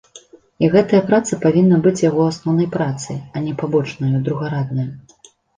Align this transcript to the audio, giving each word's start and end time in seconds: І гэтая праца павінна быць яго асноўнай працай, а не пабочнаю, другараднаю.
І 0.63 0.69
гэтая 0.75 1.01
праца 1.11 1.39
павінна 1.43 1.77
быць 1.87 2.03
яго 2.09 2.21
асноўнай 2.31 2.69
працай, 2.79 3.21
а 3.35 3.45
не 3.47 3.53
пабочнаю, 3.63 4.11
другараднаю. 4.31 4.91